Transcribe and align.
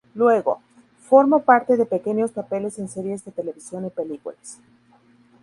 Luego, 0.15 0.61
formo 1.07 1.43
parte 1.43 1.77
de 1.77 1.85
pequeños 1.85 2.31
papeles 2.31 2.79
en 2.79 2.89
series 2.89 3.23
de 3.23 3.31
televisión 3.31 3.85
y 3.85 3.91
películas. 3.91 4.57